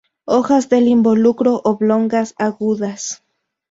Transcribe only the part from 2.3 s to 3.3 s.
agudas.